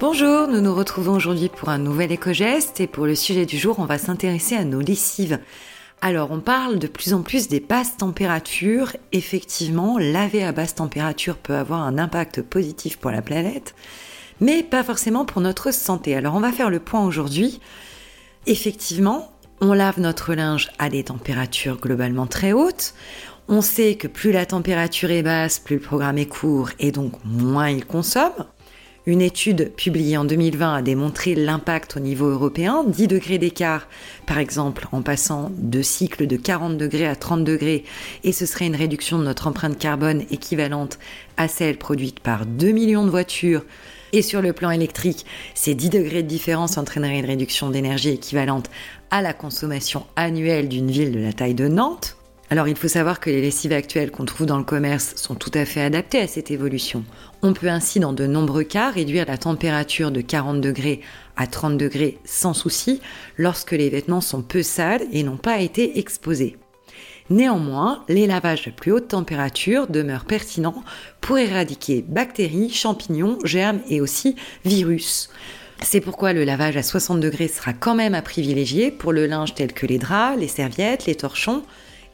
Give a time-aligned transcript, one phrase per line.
[0.00, 3.78] Bonjour, nous nous retrouvons aujourd'hui pour un nouvel éco-geste et pour le sujet du jour,
[3.78, 5.38] on va s'intéresser à nos lessives.
[6.00, 8.96] Alors, on parle de plus en plus des basses températures.
[9.12, 13.76] Effectivement, laver à basse température peut avoir un impact positif pour la planète,
[14.40, 16.16] mais pas forcément pour notre santé.
[16.16, 17.60] Alors, on va faire le point aujourd'hui.
[18.46, 22.94] Effectivement, on lave notre linge à des températures globalement très hautes.
[23.46, 27.12] On sait que plus la température est basse, plus le programme est court et donc
[27.24, 28.46] moins il consomme.
[29.06, 33.86] Une étude publiée en 2020 a démontré l'impact au niveau européen, 10 degrés d'écart
[34.26, 37.84] par exemple en passant de cycles de 40 degrés à 30 degrés
[38.22, 40.98] et ce serait une réduction de notre empreinte carbone équivalente
[41.36, 43.66] à celle produite par 2 millions de voitures
[44.14, 48.70] et sur le plan électrique, ces 10 degrés de différence entraîneraient une réduction d'énergie équivalente
[49.10, 52.16] à la consommation annuelle d'une ville de la taille de Nantes.
[52.54, 55.50] Alors il faut savoir que les lessives actuelles qu'on trouve dans le commerce sont tout
[55.54, 57.02] à fait adaptées à cette évolution.
[57.42, 61.00] On peut ainsi dans de nombreux cas réduire la température de 40 degrés
[61.36, 63.00] à 30 degrés sans souci
[63.38, 66.56] lorsque les vêtements sont peu sales et n'ont pas été exposés.
[67.28, 70.84] Néanmoins, les lavages de plus haute température demeurent pertinents
[71.20, 75.28] pour éradiquer bactéries, champignons, germes et aussi virus.
[75.82, 79.56] C'est pourquoi le lavage à 60 degrés sera quand même à privilégier pour le linge
[79.56, 81.64] tel que les draps, les serviettes, les torchons,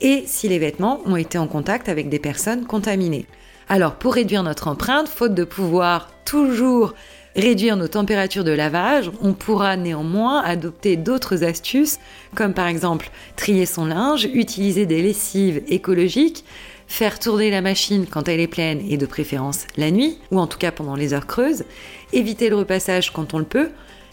[0.00, 3.26] et si les vêtements ont été en contact avec des personnes contaminées.
[3.68, 6.94] Alors pour réduire notre empreinte, faute de pouvoir toujours
[7.36, 11.98] réduire nos températures de lavage, on pourra néanmoins adopter d'autres astuces,
[12.34, 16.44] comme par exemple trier son linge, utiliser des lessives écologiques,
[16.88, 20.46] faire tourner la machine quand elle est pleine et de préférence la nuit, ou en
[20.46, 21.64] tout cas pendant les heures creuses,
[22.12, 23.70] éviter le repassage quand on le peut.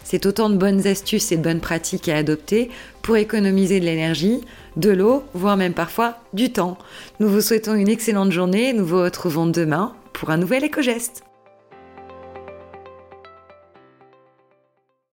[0.08, 2.70] C'est autant de bonnes astuces et de bonnes pratiques à adopter
[3.02, 4.40] pour économiser de l'énergie,
[4.76, 6.78] de l'eau, voire même parfois du temps.
[7.18, 11.24] Nous vous souhaitons une excellente journée et nous vous retrouvons demain pour un nouvel éco-geste.